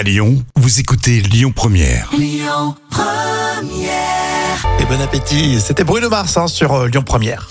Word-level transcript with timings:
À 0.00 0.02
Lyon, 0.02 0.42
vous 0.56 0.80
écoutez 0.80 1.20
Lyon 1.20 1.52
Première. 1.54 2.08
Et 2.14 2.40
bon 4.86 4.98
appétit. 4.98 5.60
C'était 5.60 5.84
Bruno 5.84 6.08
Mars 6.08 6.38
hein, 6.38 6.46
sur 6.46 6.72
euh, 6.72 6.88
Lyon 6.88 7.02
Première. 7.02 7.46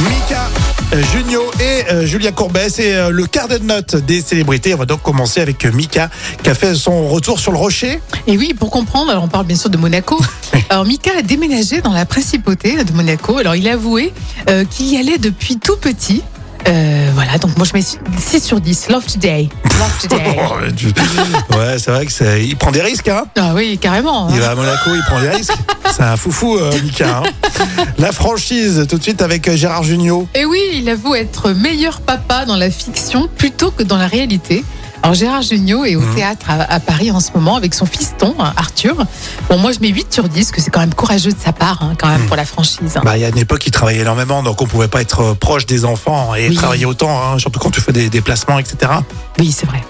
Mika, 0.00 0.50
euh, 0.92 1.00
Junio 1.12 1.42
et 1.60 1.84
euh, 1.88 2.04
Julia 2.04 2.32
Courbet, 2.32 2.68
c'est 2.68 2.96
euh, 2.96 3.10
le 3.10 3.26
quart 3.26 3.46
de 3.46 3.58
note 3.58 3.94
des 3.94 4.22
célébrités. 4.22 4.74
On 4.74 4.78
va 4.78 4.86
donc 4.86 5.02
commencer 5.02 5.40
avec 5.40 5.64
Mika 5.64 6.10
qui 6.42 6.50
a 6.50 6.56
fait 6.56 6.74
son 6.74 7.06
retour 7.06 7.38
sur 7.38 7.52
le 7.52 7.58
rocher. 7.58 8.00
Et 8.26 8.36
oui, 8.36 8.54
pour 8.54 8.72
comprendre, 8.72 9.12
alors 9.12 9.22
on 9.22 9.28
parle 9.28 9.46
bien 9.46 9.56
sûr 9.56 9.70
de 9.70 9.76
Monaco. 9.76 10.20
Alors 10.68 10.84
Mika 10.86 11.10
a 11.18 11.22
déménagé 11.22 11.82
dans 11.82 11.92
la 11.92 12.06
principauté 12.06 12.82
de 12.82 12.92
Monaco. 12.92 13.36
Alors 13.36 13.54
il 13.54 13.68
a 13.68 13.74
avoué 13.74 14.14
euh, 14.48 14.64
qu'il 14.64 14.86
y 14.86 14.96
allait 14.96 15.18
depuis 15.18 15.58
tout 15.58 15.76
petit. 15.76 16.22
Euh, 16.68 17.10
voilà, 17.14 17.38
donc 17.38 17.56
moi 17.56 17.66
je 17.66 17.72
mets 17.74 17.82
6 17.82 18.40
sur 18.40 18.60
10. 18.60 18.88
Love 18.90 19.04
today. 19.06 19.48
Love 19.64 19.98
today. 20.00 20.36
Oh, 21.52 21.56
ouais, 21.56 21.78
c'est 21.78 21.90
vrai 21.90 22.06
que 22.06 22.12
c'est- 22.12 22.44
il 22.44 22.56
prend 22.56 22.70
des 22.70 22.82
risques. 22.82 23.08
Hein. 23.08 23.24
Ah 23.36 23.52
oui, 23.54 23.78
carrément. 23.80 24.28
Il 24.30 24.36
hein. 24.36 24.40
va 24.40 24.50
à 24.50 24.54
Monaco, 24.54 24.90
il 24.94 25.02
prend 25.02 25.20
des 25.20 25.30
risques. 25.30 25.52
C'est 25.94 26.02
un 26.02 26.16
foufou, 26.16 26.56
euh, 26.56 26.72
Mika. 26.82 27.22
hein. 27.24 27.62
La 27.98 28.12
franchise, 28.12 28.86
tout 28.88 28.96
de 28.98 29.02
suite 29.02 29.20
avec 29.22 29.48
euh, 29.48 29.56
Gérard 29.56 29.82
Junio. 29.82 30.26
Et 30.34 30.44
oui, 30.44 30.60
il 30.74 30.88
avoue 30.88 31.14
être 31.14 31.50
meilleur 31.50 32.00
papa 32.00 32.44
dans 32.46 32.56
la 32.56 32.70
fiction 32.70 33.28
plutôt 33.36 33.70
que 33.70 33.82
dans 33.82 33.98
la 33.98 34.06
réalité. 34.06 34.64
Alors 35.02 35.14
Gérard 35.14 35.42
Jugnot 35.42 35.84
est 35.84 35.96
au 35.96 36.00
Mhm. 36.00 36.14
théâtre 36.14 36.46
à, 36.48 36.72
à 36.74 36.78
Paris 36.80 37.10
en 37.10 37.18
ce 37.18 37.30
moment 37.34 37.56
avec 37.56 37.74
son 37.74 37.86
fiston 37.86 38.34
hein, 38.38 38.52
Arthur. 38.56 38.96
Bon, 39.50 39.58
moi 39.58 39.72
je 39.72 39.80
mets 39.80 39.88
8 39.88 40.12
sur 40.12 40.28
10, 40.28 40.52
que 40.52 40.60
c'est 40.60 40.70
quand 40.70 40.78
même 40.80 40.94
courageux 40.94 41.32
de 41.32 41.38
sa 41.44 41.52
part, 41.52 41.82
hein, 41.82 41.94
quand 41.98 42.08
même, 42.08 42.24
pour 42.26 42.36
la 42.36 42.44
franchise. 42.44 42.96
hein. 42.96 43.00
Bah, 43.04 43.16
il 43.16 43.20
y 43.22 43.24
a 43.24 43.28
une 43.28 43.38
époque, 43.38 43.66
il 43.66 43.72
travaillait 43.72 44.02
énormément, 44.02 44.42
donc 44.44 44.62
on 44.62 44.66
pouvait 44.66 44.86
pas 44.88 45.00
être 45.00 45.20
euh, 45.20 45.34
proche 45.34 45.66
des 45.66 45.84
enfants 45.84 46.34
et 46.36 46.48
Oui. 46.50 46.54
travailler 46.54 46.86
autant, 46.86 47.20
hein, 47.20 47.38
surtout 47.38 47.58
quand 47.58 47.70
tu 47.70 47.80
fais 47.80 47.92
des 47.92 48.10
déplacements, 48.10 48.58
etc. 48.60 48.92
Oui, 49.40 49.50
c'est 49.50 49.66
vrai. 49.66 49.82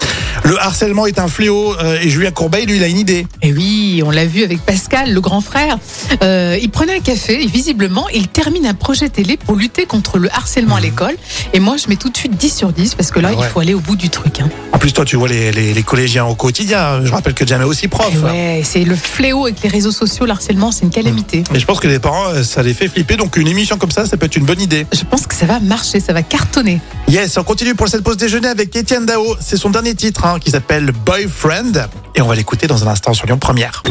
Le 0.45 0.59
harcèlement 0.59 1.07
est 1.07 1.19
un 1.19 1.29
fléau 1.29 1.75
euh, 1.79 1.99
et 2.01 2.09
Julien 2.09 2.31
Courbet, 2.31 2.65
lui, 2.65 2.77
il 2.79 2.83
a 2.83 2.89
une 2.89 2.99
idée. 2.99 3.27
Et 3.43 3.53
oui, 3.53 4.03
on 4.05 4.11
l'a 4.11 4.25
vu 4.25 4.43
avec 4.45 4.63
Pascal, 4.65 5.13
le 5.13 5.21
grand 5.21 5.43
frère. 5.43 5.77
Euh, 6.23 6.57
il 6.61 6.71
prenait 6.71 6.97
un 6.97 7.01
café 7.01 7.43
et 7.43 7.47
visiblement, 7.47 8.07
il 8.15 8.29
termine 8.29 8.65
un 8.67 8.73
projet 8.75 9.11
télé 9.11 9.37
pour 9.37 9.57
lutter 9.57 9.85
contre 9.85 10.19
le 10.19 10.31
harcèlement 10.35 10.77
à 10.77 10.81
l'école. 10.81 11.17
Et 11.53 11.61
moi, 11.61 11.77
je 11.77 11.89
mets 11.89 11.97
tout 11.97 12.09
de 12.09 12.17
suite 12.17 12.35
10 12.37 12.57
sur 12.57 12.73
10 12.73 12.95
parce 12.95 13.11
que 13.11 13.21
là, 13.21 13.29
Ah 13.33 13.37
ouais. 13.37 13.47
il 13.47 13.51
faut 13.53 13.61
aller 13.61 13.75
au 13.75 13.81
bout 13.81 13.97
du 13.97 14.09
truc. 14.09 14.41
hein. 14.41 14.49
En 14.83 14.85
plus, 14.85 14.95
toi, 14.95 15.05
tu 15.05 15.15
vois 15.15 15.29
les, 15.29 15.53
les, 15.53 15.75
les 15.75 15.83
collégiens 15.85 16.25
au 16.25 16.35
quotidien. 16.35 17.05
Je 17.05 17.13
rappelle 17.13 17.35
que 17.35 17.47
Jamie 17.47 17.63
est 17.63 17.69
aussi 17.69 17.87
prof. 17.87 18.13
Et 18.13 18.19
ouais, 18.19 18.63
c'est 18.65 18.83
le 18.83 18.97
fléau 18.97 19.45
avec 19.45 19.63
les 19.63 19.69
réseaux 19.69 19.93
sociaux, 19.93 20.27
le 20.27 20.33
harcèlement, 20.33 20.73
c'est 20.73 20.83
une 20.83 20.91
calamité. 20.91 21.45
Et 21.55 21.61
je 21.61 21.65
pense 21.65 21.79
que 21.79 21.87
les 21.87 22.01
parents, 22.01 22.31
euh, 22.31 22.43
ça 22.43 22.65
les 22.65 22.75
fait 22.75 22.89
flipper. 22.89 23.17
Donc, 23.17 23.37
une 23.37 23.47
émission 23.47 23.79
comme 23.79 23.93
ça, 23.93 24.07
ça 24.07 24.17
peut 24.17 24.27
être 24.27 24.35
une 24.35 24.45
bonne 24.45 24.61
idée. 24.61 24.85
Je 24.93 25.05
pense 25.05 25.29
que 25.29 25.37
ça 25.37 25.47
va 25.47 25.61
marcher, 25.61 26.01
ça 26.01 26.13
va 26.13 26.25
cartonner. 26.25 26.81
Yes, 27.07 27.39
on 27.39 27.45
continue 27.45 27.77
pour 27.77 27.87
cette 27.87 28.03
pause 28.03 28.17
déjeuner 28.17 28.49
avec 28.49 28.75
Étienne 28.75 29.07
Dao. 29.07 29.37
C'est 29.39 29.57
son 29.57 29.71
dernier 29.71 29.95
titre 29.95 30.27
hein, 30.27 30.41
qui 30.41 30.51
s'appelle 30.51 30.91
Boyfriend. 31.07 31.87
Et 32.17 32.21
on 32.21 32.27
va 32.27 32.35
l'écouter 32.35 32.67
dans 32.67 32.83
un 32.83 32.89
instant 32.89 33.15
sur 33.15 33.27
Lyon 33.27 33.39
Première. 33.39 33.85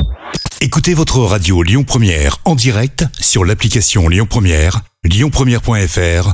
Écoutez 0.60 0.94
votre 0.94 1.20
radio 1.20 1.64
Lyon 1.64 1.86
Première 1.86 2.40
en 2.44 2.54
direct 2.54 3.06
sur 3.18 3.46
l'application 3.46 4.10
Lyon 4.10 4.28
Première, 4.30 4.82
lyonpremière.fr 5.06 6.34